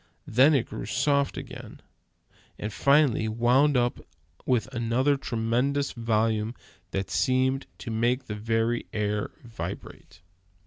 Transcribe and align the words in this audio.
Then 0.25 0.55
it 0.55 0.65
grew 0.65 0.87
softer 0.87 1.39
again, 1.41 1.79
and 2.57 2.73
finally 2.73 3.27
wound 3.27 3.77
up 3.77 3.99
with 4.47 4.65
another 4.73 5.15
tremendous 5.15 5.91
volume 5.91 6.55
that 6.89 7.11
seemed 7.11 7.67
to 7.77 7.91
make 7.91 8.25
the 8.25 8.33
very 8.33 8.87
air 8.93 9.29
vibrate. 9.43 10.21